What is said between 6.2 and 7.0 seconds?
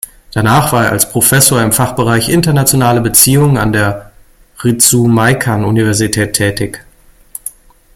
tätig.